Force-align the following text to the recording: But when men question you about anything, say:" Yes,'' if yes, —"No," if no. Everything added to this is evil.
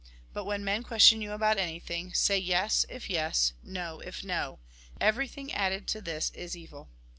But 0.33 0.45
when 0.45 0.65
men 0.65 0.81
question 0.81 1.21
you 1.21 1.31
about 1.31 1.59
anything, 1.59 2.11
say:" 2.15 2.35
Yes,'' 2.39 2.87
if 2.89 3.07
yes, 3.07 3.53
—"No," 3.77 3.99
if 3.99 4.23
no. 4.23 4.57
Everything 4.99 5.53
added 5.53 5.87
to 5.89 6.01
this 6.01 6.31
is 6.33 6.57
evil. 6.57 6.89